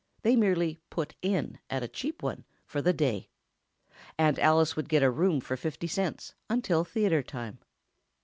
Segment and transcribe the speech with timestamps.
[0.23, 3.29] They merely "put in," at a cheap one, for the day.
[4.17, 7.59] Aunt Alice would get a room for fifty cents, until theatre time.